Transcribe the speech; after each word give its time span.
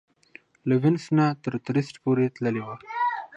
له 0.67 0.75
وینس 0.81 1.03
نه 1.17 1.25
تر 1.43 1.53
ترېسټ 1.65 1.95
پورې 2.03 2.25
تللې 2.35 2.61
وه. 2.65 2.75